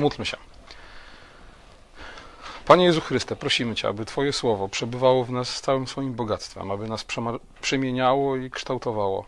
[0.00, 0.36] Pomódlmy się.
[2.66, 6.70] Panie Jezu Chryste, prosimy Cię, aby Twoje słowo przebywało w nas z całym swoim bogactwem,
[6.70, 7.04] aby nas
[7.60, 9.26] przemieniało i kształtowało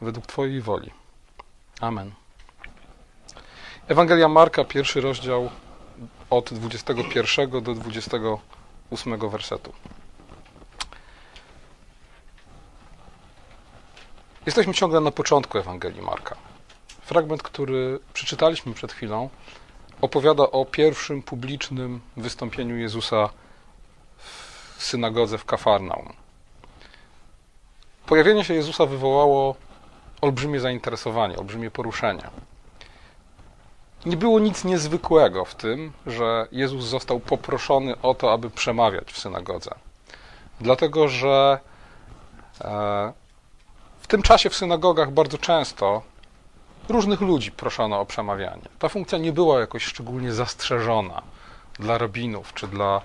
[0.00, 0.90] według Twojej woli.
[1.80, 2.12] Amen.
[3.88, 5.50] Ewangelia Marka, pierwszy rozdział
[6.30, 9.72] od 21 do 28 wersetu.
[14.46, 16.36] Jesteśmy ciągle na początku Ewangelii Marka.
[17.00, 19.28] Fragment, który przeczytaliśmy przed chwilą,
[20.00, 23.28] opowiada o pierwszym publicznym wystąpieniu Jezusa
[24.76, 26.12] w synagodze w Kafarnaum.
[28.06, 29.54] Pojawienie się Jezusa wywołało
[30.20, 32.22] olbrzymie zainteresowanie, olbrzymie poruszenie.
[34.06, 39.18] Nie było nic niezwykłego w tym, że Jezus został poproszony o to, aby przemawiać w
[39.18, 39.70] synagodze.
[40.60, 41.58] Dlatego, że
[42.60, 43.12] e,
[44.00, 46.02] w tym czasie w synagogach bardzo często
[46.88, 48.68] różnych ludzi proszono o przemawianie.
[48.78, 51.22] Ta funkcja nie była jakoś szczególnie zastrzeżona
[51.78, 53.00] dla rabinów czy dla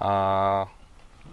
[0.00, 0.66] a,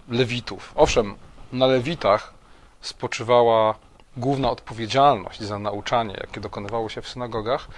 [0.08, 0.72] lewitów.
[0.74, 1.14] Owszem,
[1.52, 2.34] na lewitach
[2.80, 3.74] spoczywała
[4.16, 7.68] główna odpowiedzialność za nauczanie, jakie dokonywało się w synagogach,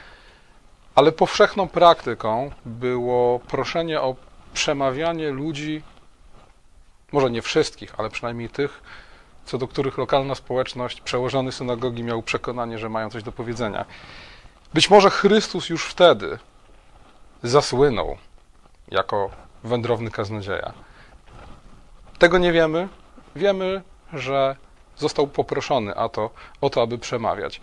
[0.94, 4.16] ale powszechną praktyką było proszenie o
[4.54, 5.82] przemawianie ludzi,
[7.12, 8.82] może nie wszystkich, ale przynajmniej tych,
[9.48, 13.84] co do których lokalna społeczność, przełożony synagogi miał przekonanie, że mają coś do powiedzenia.
[14.74, 16.38] Być może Chrystus już wtedy
[17.42, 18.16] zasłynął
[18.90, 19.30] jako
[19.64, 20.72] wędrowny kaznodzieja.
[22.18, 22.88] Tego nie wiemy.
[23.36, 23.82] Wiemy,
[24.12, 24.56] że
[24.96, 27.60] został poproszony o to, o to, aby przemawiać.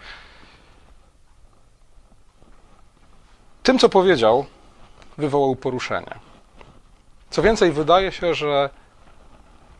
[3.63, 4.45] Tym, co powiedział,
[5.17, 6.15] wywołał poruszenie.
[7.29, 8.69] Co więcej, wydaje się, że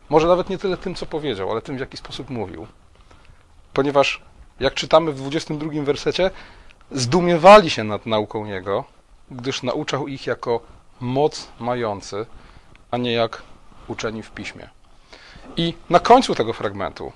[0.08, 2.66] może nawet nie tyle tym, co powiedział, ale tym, w jaki sposób mówił.
[3.72, 4.22] Ponieważ,
[4.60, 6.30] jak czytamy w 22 wersecie,
[6.90, 8.84] zdumiewali się nad nauką Jego,
[9.30, 10.60] gdyż nauczał ich jako
[11.00, 12.26] moc mający,
[12.90, 13.42] a nie jak
[13.88, 14.68] uczeni w piśmie.
[15.56, 17.12] I na końcu tego fragmentu,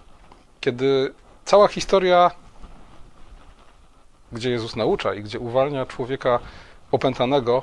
[0.60, 1.14] kiedy
[1.44, 2.30] cała historia,
[4.32, 6.38] gdzie Jezus naucza i gdzie uwalnia człowieka
[6.92, 7.62] opętanego,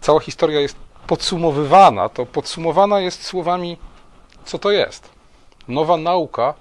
[0.00, 3.76] cała historia jest podsumowywana, to podsumowana jest słowami
[4.44, 5.08] co to jest?
[5.68, 6.54] Nowa nauka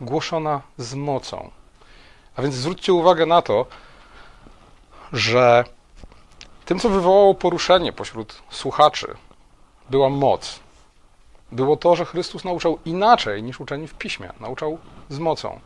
[0.00, 1.50] głoszona z mocą.
[2.36, 3.66] A więc zwróćcie uwagę na to,
[5.12, 5.64] że
[6.64, 9.14] tym, co wywołało poruszenie pośród słuchaczy,
[9.90, 10.60] była moc.
[11.52, 14.78] Było to, że Chrystus nauczał inaczej niż uczeni w piśmie, nauczał
[15.08, 15.60] z mocą.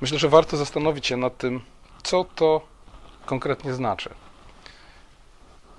[0.00, 1.60] Myślę, że warto zastanowić się nad tym,
[2.02, 2.60] co to
[3.26, 4.10] konkretnie znaczy.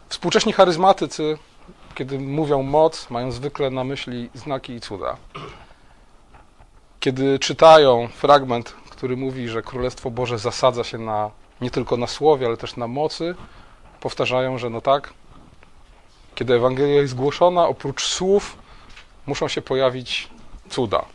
[0.09, 1.37] Współcześni charyzmatycy
[1.95, 5.17] kiedy mówią moc, mają zwykle na myśli znaki i cuda.
[6.99, 12.45] Kiedy czytają fragment, który mówi, że Królestwo Boże zasadza się na, nie tylko na słowie,
[12.47, 13.35] ale też na mocy,
[13.99, 15.13] powtarzają, że no tak,
[16.35, 18.57] kiedy Ewangelia jest głoszona, oprócz słów
[19.25, 20.29] muszą się pojawić
[20.69, 21.05] cuda,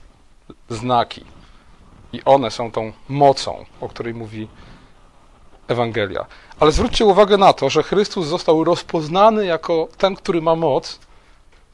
[0.69, 1.25] znaki.
[2.13, 4.49] I one są tą mocą, o której mówi
[5.69, 6.27] Ewangelia.
[6.61, 10.99] Ale zwróćcie uwagę na to, że Chrystus został rozpoznany jako ten, który ma moc,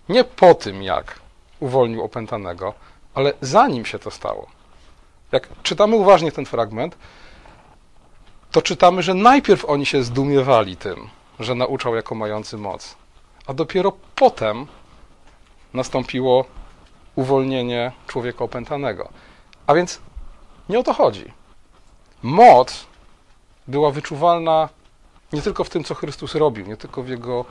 [0.09, 1.21] nie po tym, jak
[1.61, 2.75] uwolnił opętanego,
[3.15, 4.47] ale zanim się to stało.
[5.33, 6.97] Jak czytamy uważnie ten fragment,
[8.51, 11.09] to czytamy, że najpierw oni się zdumiewali tym,
[11.41, 12.97] że nauczał jako mający moc,
[13.47, 14.67] a dopiero potem
[15.75, 16.45] nastąpiło
[17.15, 19.09] uwolnienie człowieka opętanego.
[19.67, 20.01] A więc
[20.69, 21.33] nie o to chodzi.
[22.23, 22.87] Moc
[23.69, 24.69] była wyczuwalna
[25.33, 27.45] nie tylko w tym, co Chrystus robił, nie tylko w Jego,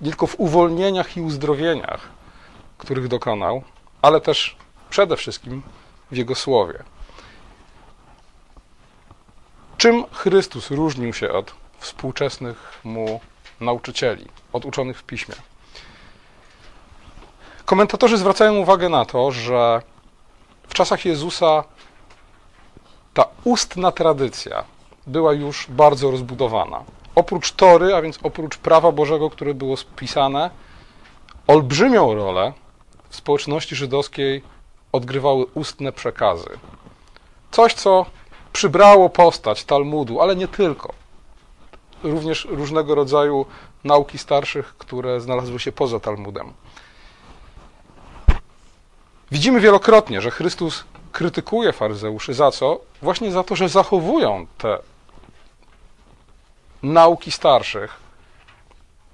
[0.00, 2.08] nie tylko w uwolnieniach i uzdrowieniach,
[2.78, 3.62] których dokonał,
[4.02, 4.56] ale też
[4.90, 5.62] przede wszystkim
[6.10, 6.82] w Jego Słowie.
[9.78, 13.20] Czym Chrystus różnił się od współczesnych mu
[13.60, 15.34] nauczycieli, od uczonych w piśmie?
[17.64, 19.82] Komentatorzy zwracają uwagę na to, że
[20.68, 21.64] w czasach Jezusa
[23.14, 24.64] ta ustna tradycja,
[25.06, 26.84] była już bardzo rozbudowana.
[27.14, 30.50] Oprócz Tory, a więc oprócz prawa Bożego, które było spisane,
[31.46, 32.52] olbrzymią rolę
[33.08, 34.42] w społeczności żydowskiej
[34.92, 36.48] odgrywały ustne przekazy.
[37.50, 38.06] Coś, co
[38.52, 40.92] przybrało postać Talmudu, ale nie tylko.
[42.02, 43.46] Również różnego rodzaju
[43.84, 46.52] nauki starszych, które znalazły się poza Talmudem.
[49.30, 52.80] Widzimy wielokrotnie, że Chrystus krytykuje faryzeuszy za co?
[53.02, 54.78] Właśnie za to, że zachowują te
[56.82, 57.96] nauki starszych,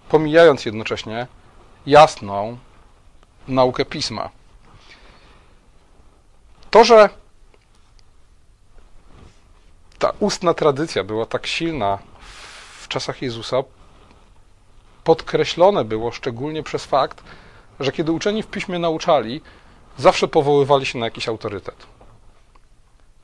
[0.09, 1.27] pomijając jednocześnie
[1.87, 2.59] jasną
[3.49, 4.31] naukę pisma.
[6.71, 7.09] To, że
[9.99, 11.99] ta ustna tradycja była tak silna
[12.81, 13.57] w czasach Jezusa,
[15.05, 17.23] podkreślone było szczególnie przez fakt,
[17.81, 19.41] że kiedy uczeni w piśmie nauczali,
[19.99, 21.87] zawsze powoływali się na jakiś autorytet.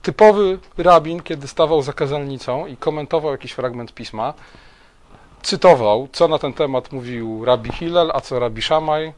[0.08, 4.34] Typowy rabin, kiedy stawał za kazalnicą i komentował jakiś fragment pisma,
[5.42, 9.12] cytował, co na ten temat mówił Rabbi Hillel, a co Rabbi Shammai,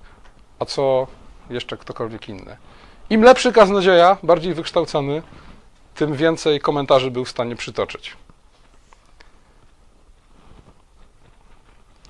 [0.59, 1.07] a co
[1.51, 2.57] jeszcze ktokolwiek inny.
[3.11, 5.23] Im lepszy kaznodzieja, bardziej wykształcony,
[5.95, 8.17] tym więcej komentarzy był w stanie przytoczyć.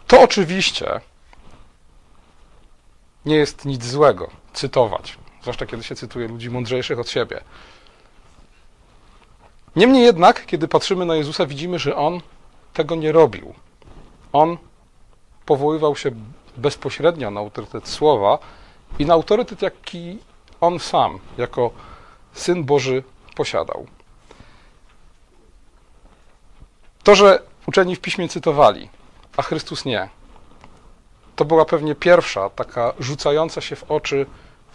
[0.06, 1.00] To oczywiście
[3.27, 7.41] nie jest nic złego cytować, zwłaszcza kiedy się cytuje ludzi mądrzejszych od siebie.
[9.76, 12.20] Niemniej jednak, kiedy patrzymy na Jezusa, widzimy, że on
[12.72, 13.55] tego nie robił.
[14.32, 14.56] On
[15.46, 16.11] powoływał się
[16.56, 18.38] bezpośrednio na autorytet słowa
[18.99, 20.19] i na autorytet, jaki
[20.61, 21.70] on sam, jako
[22.32, 23.02] syn Boży,
[23.37, 23.87] posiadał.
[27.02, 28.88] To, że uczeni w piśmie cytowali,
[29.37, 30.08] a Chrystus nie,
[31.37, 34.26] to była pewnie pierwsza taka rzucająca się w oczy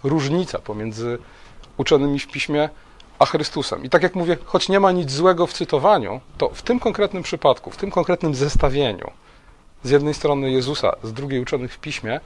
[0.03, 1.17] różnica pomiędzy
[1.77, 2.69] uczonymi w piśmie
[3.19, 3.83] a Chrystusem.
[3.83, 7.23] I tak jak mówię, choć nie ma nic złego w cytowaniu, to w tym konkretnym
[7.23, 9.11] przypadku, w tym konkretnym zestawieniu,
[9.83, 12.19] z jednej strony Jezusa, z drugiej uczonych w piśmie,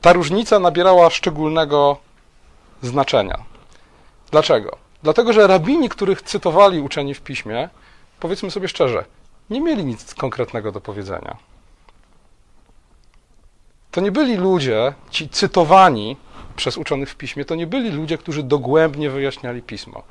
[0.00, 1.96] ta różnica nabierała szczególnego
[2.82, 3.38] znaczenia.
[4.30, 4.76] Dlaczego?
[5.02, 7.68] Dlatego, że rabini, których cytowali uczeni w piśmie,
[8.20, 9.04] powiedzmy sobie szczerze,
[9.50, 11.36] nie mieli nic konkretnego do powiedzenia.
[13.90, 16.16] To nie byli ludzie, ci cytowani
[16.58, 20.02] przez uczonych w piśmie, to nie byli ludzie, którzy dogłębnie wyjaśniali pismo.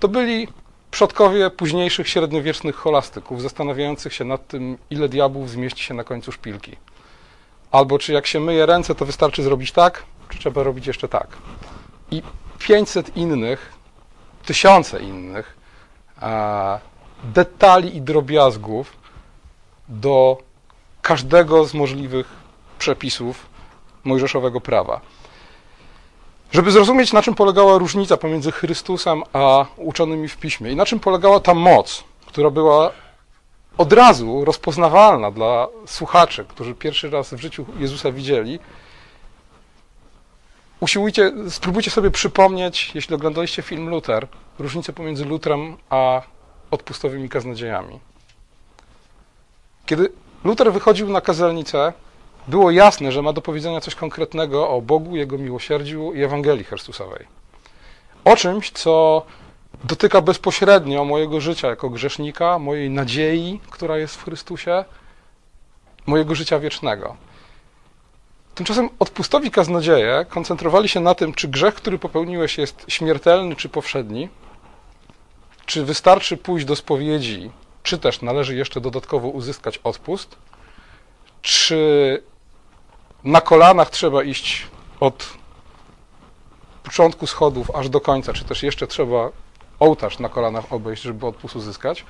[0.00, 0.48] To byli
[0.90, 6.76] przodkowie późniejszych średniowiecznych holastyków, zastanawiających się nad tym, ile diabłów zmieści się na końcu szpilki.
[7.70, 11.28] Albo czy jak się myje ręce, to wystarczy zrobić tak, czy trzeba robić jeszcze tak.
[12.10, 12.22] I
[12.58, 13.72] 500 innych,
[14.46, 15.56] tysiące innych
[17.24, 18.96] detali i drobiazgów
[19.88, 20.38] do
[21.02, 22.26] każdego z możliwych
[22.78, 23.46] przepisów
[24.04, 25.00] mojżeszowego prawa.
[26.52, 31.00] Żeby zrozumieć, na czym polegała różnica pomiędzy Chrystusem a uczonymi w piśmie i na czym
[31.00, 32.90] polegała ta moc, która była
[33.78, 38.58] od razu rozpoznawalna dla słuchaczy, którzy pierwszy raz w życiu Jezusa widzieli,
[40.80, 44.26] usiłujcie, spróbujcie sobie przypomnieć, jeśli oglądaliście film Luther,
[44.58, 46.22] różnicę pomiędzy Lutrem a
[46.70, 48.00] odpustowymi kaznodziejami.
[49.86, 50.12] Kiedy
[50.44, 51.92] Luther wychodził na kazelnicę,
[52.48, 57.26] było jasne, że ma do powiedzenia coś konkretnego o Bogu, Jego miłosierdziu i Ewangelii Chrystusowej.
[58.24, 59.22] O czymś, co
[59.84, 64.84] dotyka bezpośrednio mojego życia jako grzesznika, mojej nadziei, która jest w Chrystusie,
[66.06, 67.16] mojego życia wiecznego.
[68.54, 74.28] Tymczasem odpustowi kaznodzieje koncentrowali się na tym, czy grzech, który popełniłeś, jest śmiertelny czy powszedni,
[75.66, 77.50] czy wystarczy pójść do spowiedzi,
[77.82, 80.36] czy też należy jeszcze dodatkowo uzyskać odpust,
[81.42, 82.22] czy
[83.28, 84.66] na kolanach trzeba iść
[85.00, 85.28] od
[86.82, 89.30] początku schodów aż do końca, czy też jeszcze trzeba
[89.80, 92.04] ołtarz na kolanach obejść, żeby odpust uzyskać,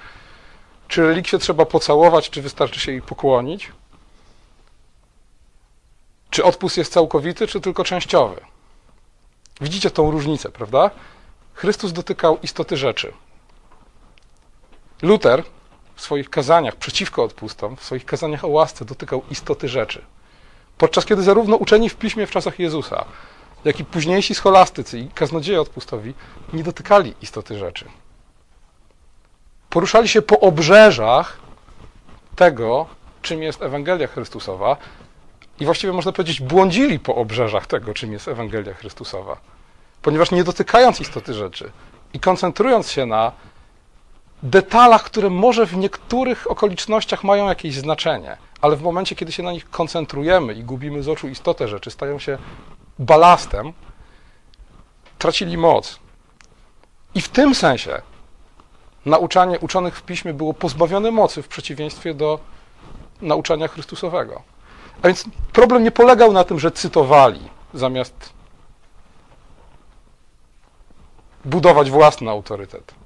[0.89, 3.73] czy relikwie trzeba pocałować, czy wystarczy się jej pokłonić,
[6.31, 8.41] czy odpust jest całkowity, czy tylko częściowy.
[9.61, 10.91] Widzicie tą różnicę, prawda?
[11.55, 13.13] Chrystus dotykał istoty rzeczy.
[15.03, 15.45] Luter
[15.95, 20.03] w swoich kazaniach przeciwko odpustom, w swoich kazaniach o łasce dotykał istoty rzeczy.
[20.79, 23.05] Podczas kiedy zarówno uczeni w piśmie w czasach Jezusa,
[23.65, 26.15] jak i późniejsi scholastycy i kaznodzieje odpustowi
[26.53, 27.85] nie dotykali istoty rzeczy.
[29.71, 31.39] Poruszali się po obrzeżach
[32.37, 32.87] tego,
[33.23, 34.77] czym jest Ewangelia Chrystusowa
[35.61, 39.37] i właściwie można powiedzieć, błądzili po obrzeżach tego, czym jest Ewangelia Chrystusowa.
[40.03, 41.71] Ponieważ nie dotykając istoty rzeczy
[42.13, 43.33] i koncentrując się na
[44.43, 49.53] detalach, które może w niektórych okolicznościach mają jakieś znaczenie, ale w momencie, kiedy się na
[49.53, 52.39] nich koncentrujemy i gubimy z oczu istotę rzeczy, stają się
[52.99, 53.73] balastem,
[55.19, 55.99] tracili moc.
[57.15, 58.03] I w tym sensie
[59.07, 62.39] nauczanie uczonych w piśmie było pozbawione mocy w przeciwieństwie do
[63.21, 64.43] nauczania Chrystusowego.
[65.03, 67.41] A więc problem nie polegał na tym, że cytowali
[67.75, 68.33] zamiast
[71.45, 72.98] budować własny autorytet.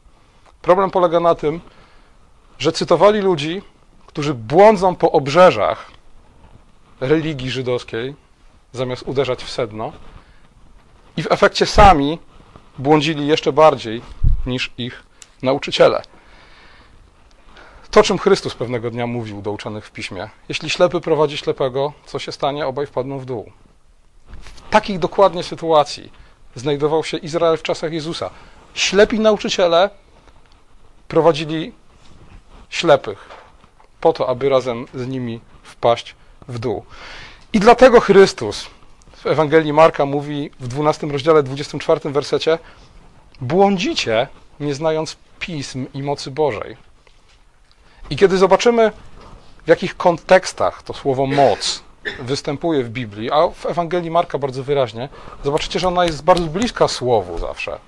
[0.63, 1.61] Problem polega na tym,
[2.59, 3.63] że cytowali ludzi,
[4.07, 5.91] którzy błądzą po obrzeżach
[7.01, 8.15] religii żydowskiej,
[8.73, 9.93] zamiast uderzać w sedno,
[11.17, 12.19] i w efekcie sami
[12.79, 14.03] błądzili jeszcze bardziej
[14.47, 15.03] niż ich
[15.43, 16.03] nauczyciele.
[17.91, 22.19] To, czym Chrystus pewnego dnia mówił do uczonych w piśmie: Jeśli ślepy prowadzi ślepego, co
[22.19, 23.53] się stanie, obaj wpadną w dół.
[24.43, 26.13] W takiej dokładnie sytuacji
[26.55, 28.31] znajdował się Izrael w czasach Jezusa.
[28.75, 29.91] Ślepi nauczyciele
[31.13, 31.73] prowadzili
[32.71, 33.29] ślepych
[34.01, 36.15] po to, aby razem z nimi wpaść
[36.49, 36.85] w dół.
[37.53, 38.67] I dlatego Chrystus
[39.17, 42.59] w Ewangelii Marka mówi w 12 rozdziale, 24 wersecie:
[43.41, 44.27] Błądzicie,
[44.61, 46.77] nie znając pism i mocy Bożej.
[48.11, 48.93] I kiedy zobaczymy,
[49.65, 51.83] w jakich kontekstach to słowo moc
[52.21, 55.09] występuje w Biblii, a w Ewangelii Marka bardzo wyraźnie,
[55.45, 57.79] zobaczycie, że ona jest bardzo bliska słowu zawsze.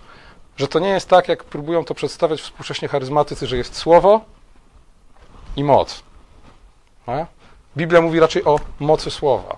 [0.56, 4.20] Że to nie jest tak, jak próbują to przedstawiać współcześnie charyzmatycy, że jest słowo
[5.56, 6.02] i moc.
[7.08, 7.26] Nie?
[7.76, 9.56] Biblia mówi raczej o mocy słowa.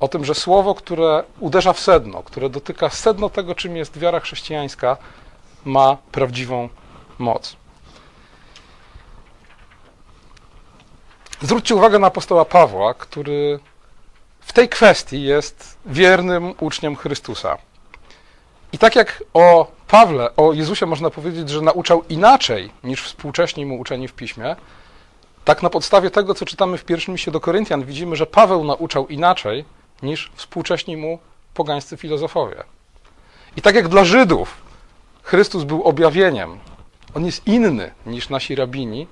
[0.00, 4.20] O tym, że słowo, które uderza w sedno, które dotyka sedno tego, czym jest wiara
[4.20, 4.96] chrześcijańska,
[5.64, 6.68] ma prawdziwą
[7.18, 7.56] moc.
[11.40, 13.60] Zwróćcie uwagę na apostoła Pawła, który
[14.40, 17.58] w tej kwestii jest wiernym uczniem Chrystusa.
[18.72, 23.80] I tak jak o Pawle, o Jezusie można powiedzieć, że nauczał inaczej niż współcześni mu
[23.80, 24.56] uczeni w piśmie,
[25.44, 29.08] tak na podstawie tego, co czytamy w pierwszym liście do Koryntian, widzimy, że Paweł nauczał
[29.08, 29.64] inaczej
[30.02, 31.18] niż współcześni mu
[31.54, 32.56] pogańscy filozofowie.
[33.56, 34.56] I tak jak dla Żydów
[35.22, 36.58] Chrystus był objawieniem,
[37.14, 39.06] on jest inny niż nasi rabini,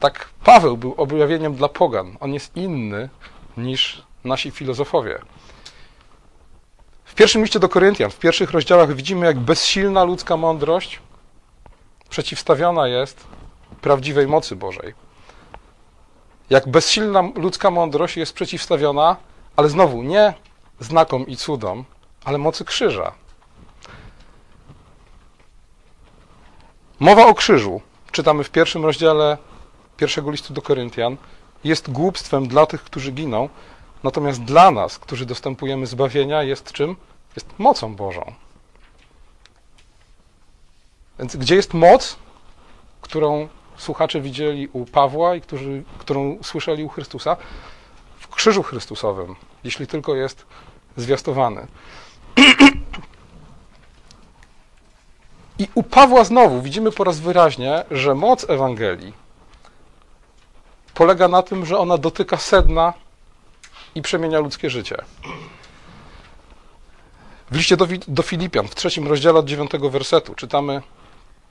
[0.00, 2.16] tak Paweł był objawieniem dla pogan.
[2.20, 3.08] On jest inny
[3.56, 5.18] niż nasi filozofowie.
[7.16, 11.00] Pierwszym liście do Koryntian, w pierwszych rozdziałach widzimy, jak bezsilna ludzka mądrość
[12.08, 13.26] przeciwstawiona jest
[13.80, 14.94] prawdziwej mocy Bożej.
[16.50, 19.16] Jak bezsilna ludzka mądrość jest przeciwstawiona,
[19.56, 20.34] ale znowu nie
[20.80, 21.84] znakom i cudom,
[22.24, 23.12] ale mocy krzyża.
[27.00, 27.80] Mowa o krzyżu
[28.12, 29.38] czytamy w pierwszym rozdziale
[29.96, 31.16] pierwszego listu do Koryntian,
[31.64, 33.48] jest głupstwem dla tych, którzy giną,
[34.04, 36.96] natomiast dla nas, którzy dostępujemy zbawienia, jest czym?
[37.36, 38.32] Jest mocą Bożą.
[41.18, 42.16] Więc gdzie jest moc,
[43.00, 47.36] którą słuchacze widzieli u Pawła i którzy, którą słyszeli u Chrystusa?
[48.18, 50.46] W krzyżu Chrystusowym, jeśli tylko jest
[50.96, 51.66] zwiastowany.
[55.58, 59.26] I u Pawła znowu widzimy po raz wyraźnie, że moc Ewangelii
[60.96, 62.92] polega na tym, że ona dotyka sedna
[63.96, 64.96] i przemienia ludzkie życie.
[67.50, 70.82] W liście do, do Filipian, w trzecim rozdziale od dziewiątego wersetu, czytamy,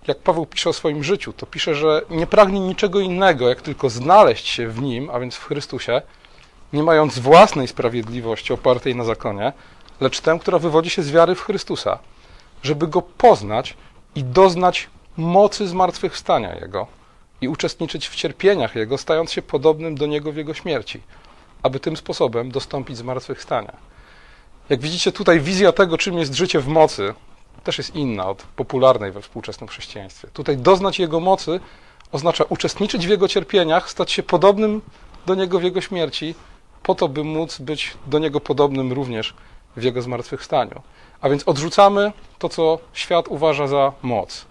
[0.08, 3.90] jak Paweł pisze o swoim życiu, to pisze, że nie pragnie niczego innego, jak tylko
[3.90, 6.02] znaleźć się w nim, a więc w Chrystusie,
[6.74, 9.54] nie mając własnej sprawiedliwości opartej na zakonie,
[10.02, 12.00] lecz tę, która wywodzi się z wiary w Chrystusa,
[12.64, 13.78] żeby go poznać
[14.16, 16.88] i doznać mocy zmartwychwstania Jego
[17.42, 21.02] i uczestniczyć w cierpieniach Jego, stając się podobnym do Niego w Jego śmierci,
[21.66, 23.74] aby tym sposobem dostąpić zmartwychwstania.
[24.70, 27.14] Jak widzicie tutaj wizja tego, czym jest życie w mocy,
[27.64, 30.28] też jest inna od popularnej we współczesnym chrześcijaństwie.
[30.34, 31.60] Tutaj doznać Jego mocy
[32.12, 34.82] oznacza uczestniczyć w Jego cierpieniach, stać się podobnym
[35.26, 36.36] do Niego w Jego śmierci,
[36.84, 39.34] po to, by móc być do Niego podobnym również
[39.76, 40.82] w Jego zmartwychwstaniu.
[41.22, 44.46] A więc odrzucamy to, co świat uważa za moc.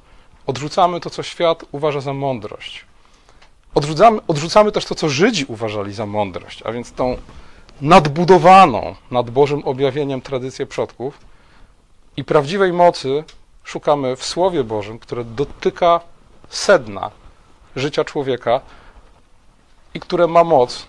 [0.46, 2.84] Odrzucamy to, co świat uważa za mądrość.
[3.74, 7.16] Odrzucamy, odrzucamy też to, co Żydzi uważali za mądrość, a więc tą
[7.80, 11.18] nadbudowaną nad Bożym objawieniem tradycję przodków
[12.16, 13.24] i prawdziwej mocy
[13.64, 16.00] szukamy w Słowie Bożym, które dotyka
[16.48, 17.10] sedna
[17.76, 18.60] życia człowieka
[19.94, 20.86] i które ma moc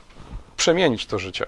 [0.58, 1.46] przemienić to życie.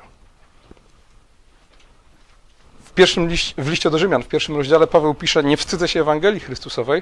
[2.86, 6.02] W, pierwszym liście, w liście do Rzymian, w pierwszym rozdziale Paweł pisze: Nie wstydzę się
[6.02, 7.02] Ewangelii Chrystusowej,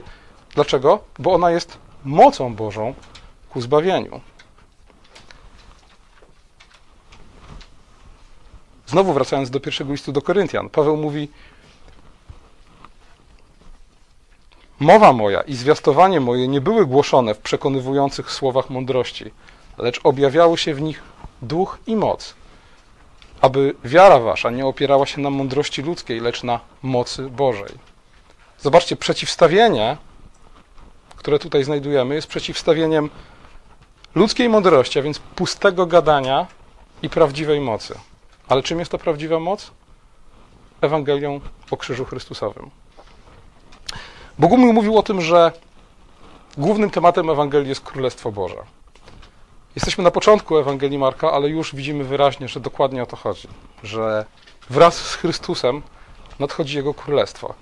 [0.56, 1.00] Dlaczego?
[1.20, 2.94] Bo ona jest mocą Bożą
[3.56, 4.22] ku zbawieniu.
[8.88, 11.30] Znowu wracając do pierwszego listu do Koryntian, Paweł mówi:
[14.80, 19.32] Mowa moja i zwiastowanie moje nie były głoszone w przekonywujących słowach mądrości,
[19.78, 21.04] lecz objawiały się w nich
[21.42, 22.36] duch i moc,
[23.42, 27.74] aby wiara wasza nie opierała się na mądrości ludzkiej, lecz na mocy Bożej.
[28.60, 29.98] Zobaczcie, przeciwstawienie
[31.26, 33.10] które tutaj znajdujemy, jest przeciwstawieniem
[34.16, 36.48] ludzkiej mądrości, a więc pustego gadania
[37.02, 37.96] i prawdziwej mocy.
[38.48, 39.72] Ale czym jest to prawdziwa moc?
[40.82, 41.40] Ewangelią
[41.72, 42.70] o krzyżu Chrystusowym.
[44.40, 45.52] Bogumił mówił o tym, że
[46.58, 48.64] głównym tematem Ewangelii jest Królestwo Boże.
[49.76, 53.48] Jesteśmy na początku Ewangelii Marka, ale już widzimy wyraźnie, że dokładnie o to chodzi.
[53.84, 54.26] Że
[54.70, 55.82] wraz z Chrystusem
[56.40, 57.54] nadchodzi Jego Królestwo.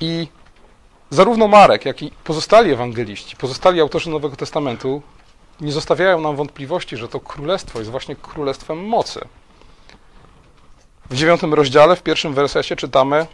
[0.00, 0.28] I
[1.12, 5.02] zarówno Marek, jak i pozostali ewangeliści, pozostali autorzy Nowego Testamentu
[5.60, 9.20] nie zostawiają nam wątpliwości, że to królestwo jest właśnie królestwem mocy.
[11.10, 13.26] W dziewiątym rozdziale, w pierwszym wersecie czytamy: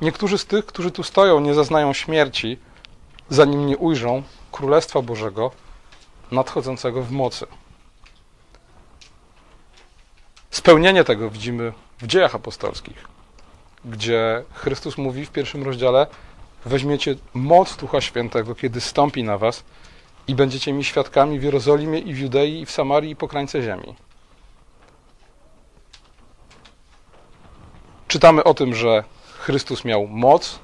[0.00, 2.58] Niektórzy z tych, którzy tu stoją, nie zaznają śmierci,
[3.28, 4.22] zanim nie ujrzą
[4.52, 5.50] Królestwa Bożego
[6.30, 7.46] nadchodzącego w mocy.
[10.50, 13.08] Spełnienie tego widzimy w dziejach apostolskich,
[13.84, 16.06] gdzie Chrystus mówi w pierwszym rozdziale:
[16.64, 19.64] Weźmiecie moc Ducha Świętego, kiedy stąpi na Was,
[20.28, 23.62] i będziecie mi świadkami w Jerozolimie i w Judei, i w Samarii, i po krańce
[23.62, 23.94] ziemi.
[28.08, 29.04] Czytamy o tym, że
[29.38, 30.58] Chrystus miał moc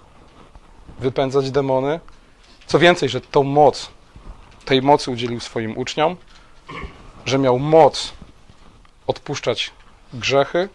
[0.98, 2.00] wypędzać demony.
[2.66, 3.90] Co więcej, że tą moc,
[4.64, 6.16] tej mocy udzielił swoim uczniom,
[7.26, 8.12] że miał moc
[9.06, 9.72] odpuszczać
[10.14, 10.68] grzechy.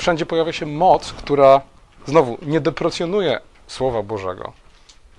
[0.00, 1.60] Wszędzie pojawia się moc, która
[2.06, 4.52] znowu nie deprecjonuje Słowa Bożego,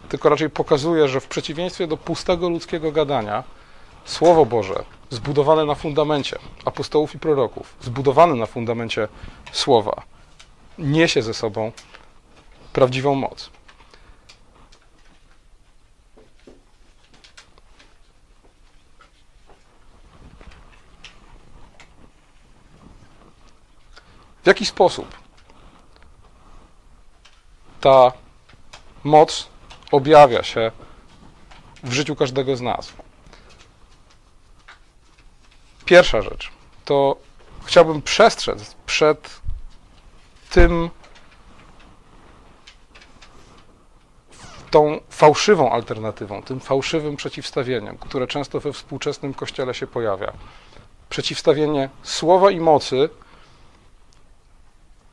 [0.09, 3.43] tylko raczej pokazuje, że w przeciwieństwie do pustego ludzkiego gadania,
[4.05, 9.07] Słowo Boże, zbudowane na fundamencie apostołów i proroków, zbudowane na fundamencie
[9.51, 10.01] Słowa,
[10.77, 11.71] niesie ze sobą
[12.73, 13.49] prawdziwą moc.
[24.51, 25.17] Jaki sposób
[27.81, 28.11] ta
[29.03, 29.47] moc
[29.91, 30.71] objawia się
[31.83, 32.93] w życiu każdego z nas?
[35.85, 36.51] Pierwsza rzecz
[36.85, 37.15] to
[37.63, 39.41] chciałbym przestrzec przed
[40.49, 40.89] tym,
[44.71, 50.33] tą fałszywą alternatywą, tym fałszywym przeciwstawieniem, które często we współczesnym kościele się pojawia.
[51.09, 53.09] Przeciwstawienie słowa i mocy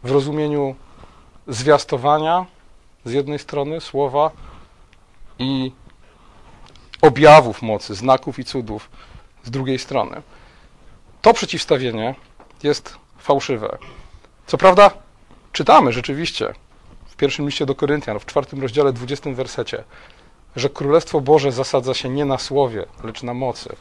[0.03, 0.75] w rozumieniu
[1.47, 2.47] zwiastowania
[3.05, 4.31] z jednej strony słowa
[5.39, 5.73] i
[7.03, 8.91] objawów mocy, znaków i cudów
[9.45, 10.23] z drugiej strony.
[11.23, 12.15] To przeciwstawienie
[12.63, 13.79] jest fałszywe.
[14.47, 14.91] Co prawda,
[15.53, 16.55] czytamy rzeczywiście
[17.07, 19.85] w pierwszym liście do Koryntian, w czwartym rozdziale, dwudziestym wersecie,
[20.57, 23.77] że Królestwo Boże zasadza się nie na słowie, lecz na mocy.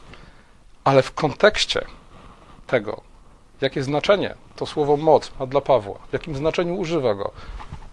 [0.84, 1.84] Ale w kontekście
[2.66, 3.07] tego,
[3.62, 7.30] jakie znaczenie to słowo moc ma dla Pawła, w jakim znaczeniu używa go,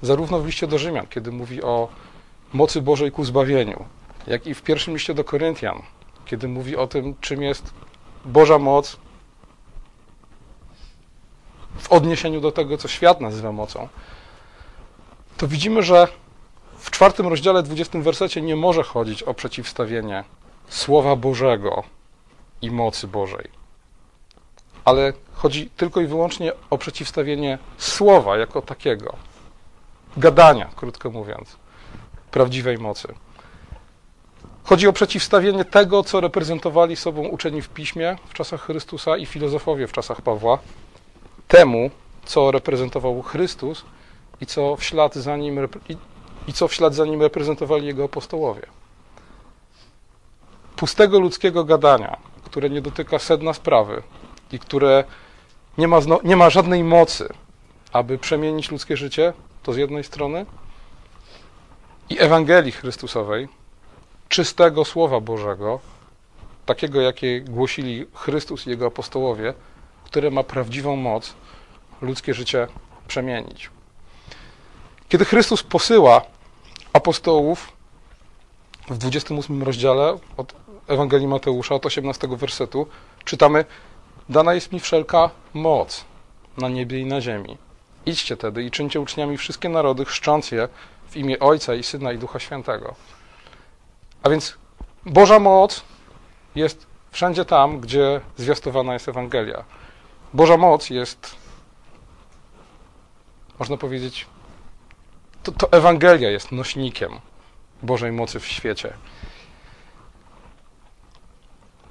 [0.02, 1.88] zarówno w liście do Rzymian, kiedy mówi o
[2.54, 3.86] mocy Bożej ku zbawieniu,
[4.28, 5.82] jak i w pierwszym liście do Koryntian,
[6.26, 7.74] kiedy mówi o tym, czym jest
[8.26, 8.98] Boża moc
[11.78, 13.90] w odniesieniu do tego, co świat nazywa mocą,
[15.38, 16.08] to widzimy, że
[16.78, 20.24] w czwartym rozdziale, dwudziestym wersecie nie może chodzić o przeciwstawienie
[20.68, 21.84] Słowa Bożego
[22.62, 23.65] i mocy Bożej
[24.86, 29.16] ale chodzi tylko i wyłącznie o przeciwstawienie słowa jako takiego,
[30.18, 31.58] gadania, krótko mówiąc,
[32.32, 33.08] prawdziwej mocy.
[34.64, 39.88] Chodzi o przeciwstawienie tego, co reprezentowali sobą uczeni w piśmie w czasach Chrystusa i filozofowie
[39.88, 40.60] w czasach Pawła,
[41.48, 41.90] temu,
[42.26, 43.86] co reprezentował Chrystus
[44.42, 45.98] i co w ślad za nim, i,
[46.48, 48.62] i co w ślad za nim reprezentowali jego apostołowie.
[50.76, 54.04] Pustego ludzkiego gadania, które nie dotyka sedna sprawy,
[54.52, 55.04] i które
[55.78, 57.30] nie ma, nie ma żadnej mocy,
[57.94, 60.46] aby przemienić ludzkie życie, to z jednej strony,
[62.10, 63.48] i Ewangelii Chrystusowej,
[64.30, 65.80] czystego Słowa Bożego,
[66.66, 69.54] takiego, jakie głosili Chrystus i Jego apostołowie,
[70.04, 71.34] które ma prawdziwą moc
[72.02, 72.68] ludzkie życie
[73.08, 73.70] przemienić.
[75.10, 76.22] Kiedy Chrystus posyła
[76.94, 77.72] apostołów
[78.90, 80.56] w 28 rozdziale od
[80.88, 82.88] Ewangelii Mateusza, od 18 wersetu,
[83.26, 83.66] czytamy:
[84.30, 86.06] Dana jest mi wszelka moc
[86.58, 87.58] na niebie i na ziemi.
[88.06, 90.68] Idźcie tedy i czyńcie uczniami wszystkie narody, chrzcząc je
[91.10, 92.96] w imię Ojca i Syna i Ducha Świętego.
[94.24, 94.58] A więc
[95.06, 95.84] Boża moc
[96.56, 99.64] jest wszędzie tam, gdzie zwiastowana jest Ewangelia.
[100.34, 101.36] Boża moc jest,
[103.60, 104.28] można powiedzieć,
[105.44, 107.20] to, to Ewangelia jest nośnikiem
[107.84, 108.94] Bożej mocy w świecie.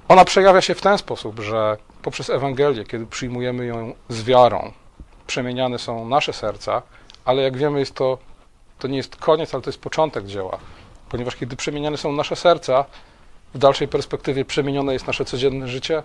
[0.07, 4.71] Ona przejawia się w ten sposób, że poprzez Ewangelię, kiedy przyjmujemy ją z wiarą,
[5.27, 6.81] przemieniane są nasze serca,
[7.25, 8.17] ale jak wiemy, jest to,
[8.79, 10.57] to nie jest koniec, ale to jest początek dzieła.
[11.09, 12.85] Ponieważ kiedy przemieniane są nasze serca,
[13.53, 16.03] w dalszej perspektywie przemienione jest nasze codzienne życie,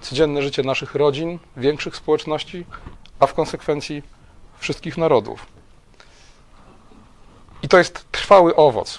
[0.00, 2.66] codzienne życie naszych rodzin, większych społeczności,
[3.20, 4.02] a w konsekwencji
[4.58, 5.46] wszystkich narodów.
[7.62, 8.98] I to jest trwały owoc,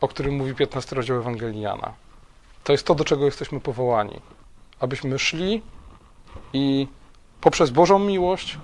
[0.00, 1.92] o którym mówi 15 rozdział Ewangelii Jana.
[2.64, 4.20] To jest to, do czego jesteśmy powołani.
[4.80, 5.62] Abyśmy szli
[6.52, 6.88] i
[7.40, 8.58] poprzez Bożą miłość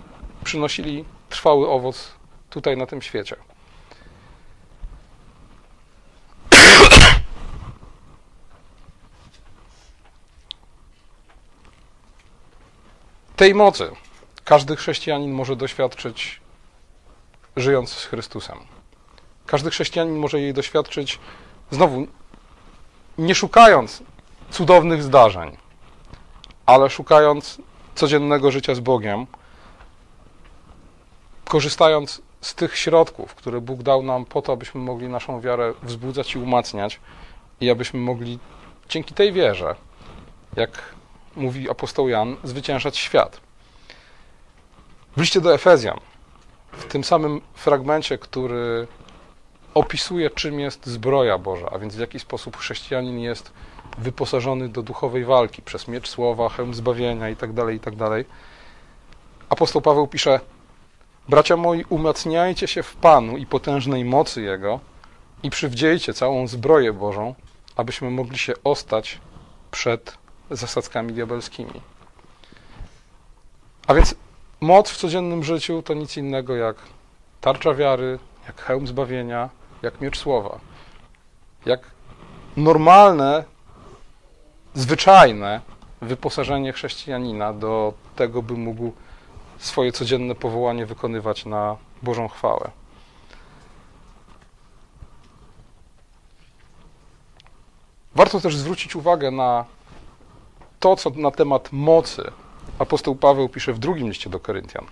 [0.45, 2.13] przynosili trwały owoc
[2.51, 3.37] tutaj na tym świecie.
[13.37, 13.91] Tej mocy
[14.45, 16.41] każdy chrześcijanin może doświadczyć
[17.57, 18.59] żyjąc z Chrystusem.
[19.47, 21.19] Każdy chrześcijanin może jej doświadczyć,
[21.71, 22.07] znowu,
[23.19, 24.03] nie szukając
[24.51, 25.57] cudownych zdarzeń,
[26.69, 27.59] ale szukając
[27.95, 29.27] codziennego życia z Bogiem,
[31.45, 36.35] korzystając z tych środków, które Bóg dał nam po to, abyśmy mogli naszą wiarę wzbudzać
[36.35, 37.01] i umacniać
[37.61, 38.39] i abyśmy mogli
[38.89, 39.75] dzięki tej wierze,
[40.57, 40.71] jak
[41.37, 43.41] mówi apostoł Jan, zwyciężać świat.
[45.17, 46.01] W do Efezjan,
[46.73, 48.87] w tym samym fragmencie, który
[49.75, 53.53] opisuje, czym jest zbroja Boża, a więc w jaki sposób chrześcijanin jest
[53.99, 58.09] wyposażony do duchowej walki przez miecz słowa, hełm zbawienia itd., tak itd.
[58.09, 58.27] Tak
[59.49, 60.41] apostoł Paweł pisze:
[61.29, 64.81] Bracia moi, umacniajcie się w Panu i potężnej mocy Jego
[65.43, 67.35] i przywdziejcie całą zbroję Bożą,
[67.77, 69.21] abyśmy mogli się ostać
[69.71, 70.19] przed
[70.51, 71.81] zasadzkami diabelskimi.
[73.87, 74.15] A więc
[74.61, 76.77] moc w codziennym życiu to nic innego jak
[77.41, 79.49] tarcza wiary, jak hełm zbawienia,
[79.83, 80.59] jak miecz słowa.
[81.67, 81.81] Jak
[82.57, 83.45] normalne,
[84.75, 85.61] zwyczajne
[86.03, 88.93] wyposażenie chrześcijanina do tego, by mógł
[89.59, 92.71] swoje codzienne powołanie wykonywać na Bożą chwałę.
[98.15, 99.65] Warto też zwrócić uwagę na
[100.81, 102.33] to, co na temat mocy
[102.79, 104.87] apostoł Paweł pisze w drugim liście do Koryntian,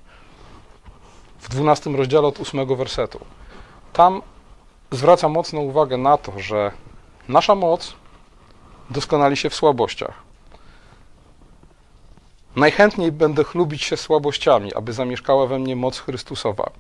[1.41, 3.21] w 12 rozdziale od 8 wersetu.
[3.93, 4.23] Tam
[4.91, 6.73] zwraca mocną uwagę na to, że
[7.29, 7.95] nasza moc
[8.91, 10.27] doskonali się w słabościach.
[12.57, 16.71] Najchętniej będę chlubić się słabościami, aby zamieszkała we mnie moc Chrystusowa.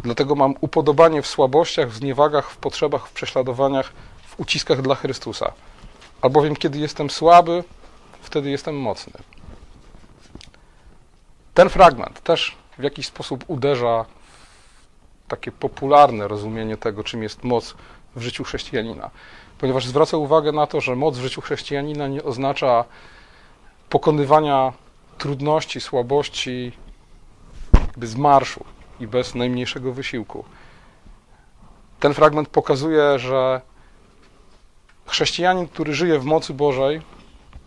[0.00, 3.92] Dlatego mam upodobanie w słabościach, w zniewagach, w potrzebach, w prześladowaniach,
[4.26, 5.52] w uciskach dla Chrystusa.
[6.22, 7.64] Albowiem, kiedy jestem słaby,
[8.22, 9.12] wtedy jestem mocny.
[11.54, 14.04] Ten fragment też w jakiś sposób uderza
[15.26, 17.74] w takie popularne rozumienie tego, czym jest moc
[18.16, 19.10] w życiu chrześcijanina,
[19.60, 22.84] ponieważ zwraca uwagę na to, że moc w życiu chrześcijanina nie oznacza
[23.88, 24.72] pokonywania
[25.18, 26.72] trudności, słabości
[28.02, 28.64] z marszu
[29.00, 30.44] i bez najmniejszego wysiłku.
[32.00, 33.60] Ten fragment pokazuje, że
[35.06, 37.02] chrześcijanin, który żyje w mocy Bożej,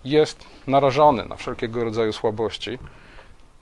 [0.06, 2.79] jest narażony na wszelkiego rodzaju słabości,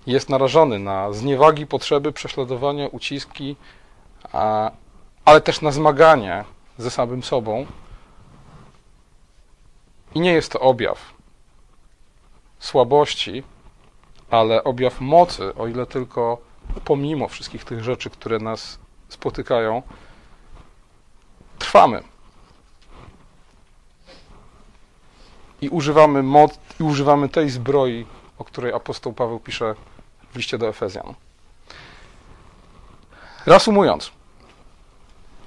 [0.07, 3.55] jest narażony na zniewagi, potrzeby, prześladowania, uciski,
[5.25, 6.43] ale też na zmaganie
[6.77, 7.65] ze samym sobą.
[10.15, 11.13] I nie jest to objaw
[12.59, 13.43] słabości,
[14.29, 16.37] ale objaw mocy, o ile tylko
[16.85, 19.81] pomimo wszystkich tych rzeczy, które nas spotykają,
[21.59, 22.03] trwamy.
[25.61, 28.05] I używamy, moc, i używamy tej zbroi,
[28.37, 29.75] o której apostoł Paweł pisze
[30.31, 31.13] w liście do Efezjan.
[33.45, 34.11] Reasumując,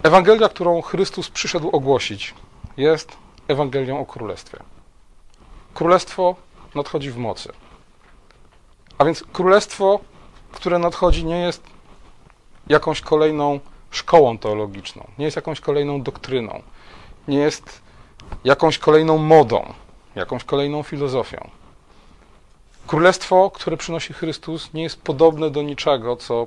[0.03, 2.35] Ewangelia, którą Chrystus przyszedł ogłosić,
[2.77, 4.59] jest Ewangelią o Królestwie.
[5.75, 6.37] Królestwo
[6.75, 7.53] nadchodzi w mocy.
[8.99, 10.01] A więc królestwo,
[10.53, 11.63] które nadchodzi, nie jest
[12.67, 16.63] jakąś kolejną szkołą teologiczną, nie jest jakąś kolejną doktryną,
[17.29, 17.83] nie jest
[18.45, 19.73] jakąś kolejną modą,
[20.15, 21.51] jakąś kolejną filozofią.
[22.87, 26.47] Królestwo, które przynosi Chrystus, nie jest podobne do niczego, co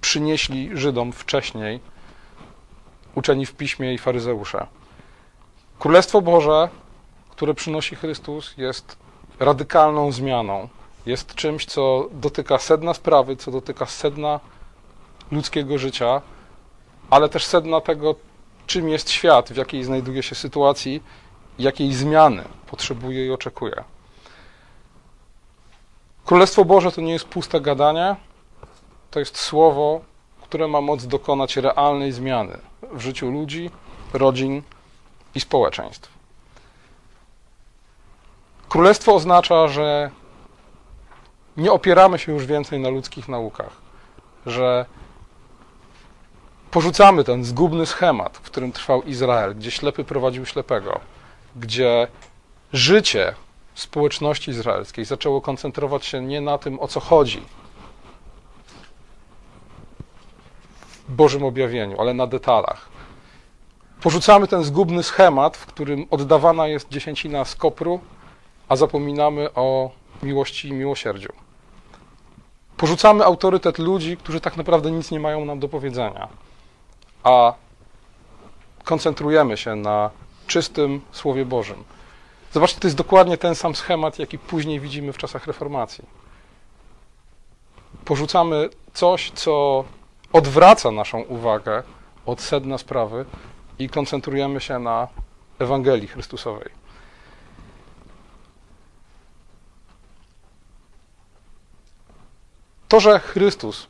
[0.00, 1.80] przynieśli Żydom wcześniej
[3.14, 4.66] uczeni w piśmie i faryzeusze.
[5.82, 6.68] Królestwo Boże,
[7.30, 8.96] które przynosi Chrystus, jest
[9.40, 10.68] radykalną zmianą
[11.06, 14.40] jest czymś, co dotyka sedna sprawy, co dotyka sedna
[15.30, 16.22] ludzkiego życia,
[17.10, 18.14] ale też sedna tego,
[18.66, 21.02] czym jest świat, w jakiej znajduje się sytuacji,
[21.58, 23.84] jakiej zmiany potrzebuje i oczekuje.
[26.24, 28.16] Królestwo Boże to nie jest puste gadanie,
[29.10, 30.00] to jest słowo,
[30.42, 32.58] które ma moc dokonać realnej zmiany
[32.92, 33.70] w życiu ludzi,
[34.12, 34.62] rodzin
[35.34, 36.10] i społeczeństw.
[38.68, 40.10] Królestwo oznacza, że
[41.56, 43.76] nie opieramy się już więcej na ludzkich naukach,
[44.46, 44.86] że
[46.70, 51.00] porzucamy ten zgubny schemat, w którym trwał Izrael, gdzie ślepy prowadził ślepego,
[51.56, 52.08] gdzie
[52.72, 53.34] życie
[53.74, 57.42] społeczności izraelskiej zaczęło koncentrować się nie na tym, o co chodzi
[61.08, 62.91] w Bożym objawieniu, ale na detalach.
[64.02, 68.00] Porzucamy ten zgubny schemat, w którym oddawana jest dziesięcina z kopru,
[68.68, 69.90] a zapominamy o
[70.22, 71.28] miłości i miłosierdziu.
[72.76, 76.28] Porzucamy autorytet ludzi, którzy tak naprawdę nic nie mają nam do powiedzenia,
[77.24, 77.54] a
[78.84, 80.10] koncentrujemy się na
[80.46, 81.84] czystym Słowie Bożym.
[82.52, 86.04] Zobaczcie, to jest dokładnie ten sam schemat, jaki później widzimy w czasach reformacji.
[88.04, 89.84] Porzucamy coś, co
[90.32, 91.82] odwraca naszą uwagę
[92.26, 93.24] od sedna sprawy
[93.78, 95.08] i koncentrujemy się na
[95.58, 96.70] Ewangelii Chrystusowej.
[102.88, 103.86] To, że Chrystus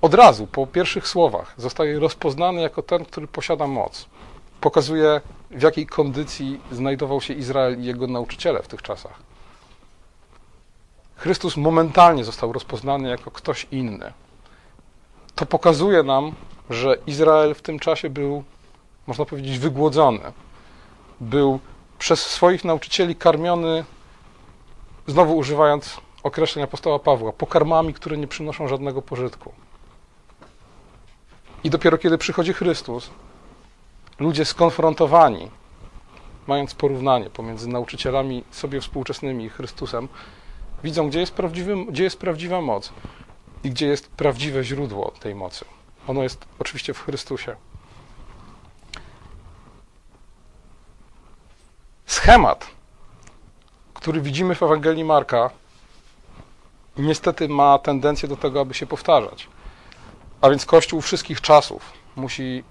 [0.00, 4.06] od razu po pierwszych słowach zostaje rozpoznany jako ten, który posiada moc,
[4.60, 9.18] pokazuje w jakiej kondycji znajdował się Izrael i jego nauczyciele w tych czasach.
[11.16, 14.12] Chrystus momentalnie został rozpoznany jako ktoś inny.
[15.34, 16.32] To pokazuje nam,
[16.70, 18.44] że Izrael w tym czasie był,
[19.06, 20.20] można powiedzieć, wygłodzony.
[21.20, 21.60] Był
[21.98, 23.84] przez swoich nauczycieli karmiony,
[25.06, 29.52] znowu używając określeń apostoła Pawła, pokarmami, które nie przynoszą żadnego pożytku.
[31.64, 33.10] I dopiero kiedy przychodzi Chrystus,
[34.18, 35.50] ludzie skonfrontowani,
[36.46, 40.08] mając porównanie pomiędzy nauczycielami sobie współczesnymi i Chrystusem,
[40.84, 42.92] widzą, gdzie jest, prawdziwy, gdzie jest prawdziwa moc
[43.64, 45.64] i gdzie jest prawdziwe źródło tej mocy.
[46.08, 47.56] Ono jest oczywiście w Chrystusie.
[52.06, 52.66] Schemat,
[53.94, 55.50] który widzimy w Ewangelii Marka,
[56.98, 59.48] niestety ma tendencję do tego, aby się powtarzać.
[60.40, 62.64] A więc Kościół wszystkich czasów musi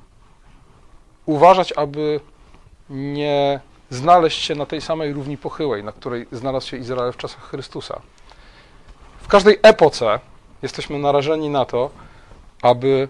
[1.26, 2.20] uważać, aby
[2.90, 7.50] nie znaleźć się na tej samej równi pochyłej, na której znalazł się Izrael w czasach
[7.50, 8.02] Chrystusa.
[9.22, 10.20] W każdej epoce
[10.62, 11.90] jesteśmy narażeni na to,
[12.62, 13.08] aby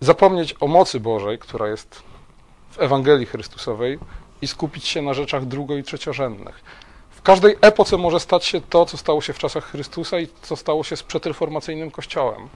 [0.00, 2.02] zapomnieć o mocy Bożej, która jest
[2.70, 3.98] w Ewangelii Chrystusowej
[4.42, 6.62] i skupić się na rzeczach drugo- i trzeciorzędnych.
[7.10, 10.56] W każdej epoce może stać się to, co stało się w czasach Chrystusa i co
[10.56, 12.48] stało się z przedreformacyjnym Kościołem.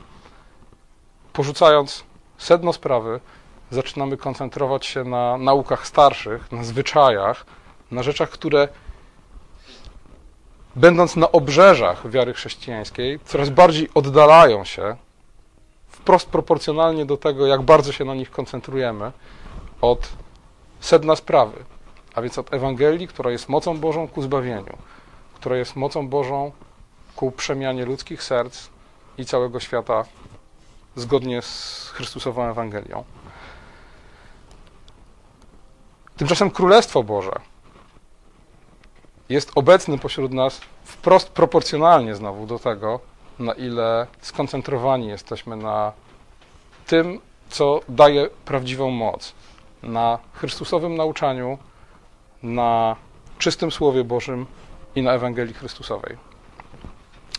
[1.33, 2.05] Porzucając
[2.39, 3.21] sedno sprawy,
[3.71, 7.47] zaczynamy koncentrować się na naukach starszych, na zwyczajach,
[7.91, 8.69] na rzeczach, które
[10.77, 14.97] będąc na obrzeżach wiary chrześcijańskiej, coraz bardziej oddalają się
[15.89, 19.13] wprost proporcjonalnie do tego, jak bardzo się na nich koncentrujemy,
[19.81, 20.09] od
[20.81, 21.65] sedna sprawy,
[22.15, 24.77] a więc od Ewangelii, która jest mocą Bożą ku zbawieniu,
[25.35, 26.53] która jest mocą Bożą
[27.17, 28.69] ku przemianie ludzkich serc
[29.19, 30.05] i całego świata
[30.97, 33.05] zgodnie z Chrystusową Ewangelią.
[36.17, 37.33] Tymczasem Królestwo Boże
[39.29, 43.01] jest obecny pośród nas wprost proporcjonalnie znowu do tego,
[43.39, 45.93] na ile skoncentrowani jesteśmy na
[46.87, 49.35] tym, co daje prawdziwą moc,
[49.85, 51.59] na Chrystusowym nauczaniu,
[52.43, 52.97] na
[53.39, 54.47] czystym Słowie Bożym
[54.95, 56.17] i na Ewangelii Chrystusowej.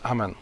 [0.03, 0.36] Amen.